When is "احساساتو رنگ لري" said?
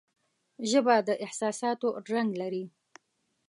1.25-2.65